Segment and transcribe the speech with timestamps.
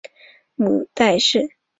[0.55, 1.51] 母戴氏。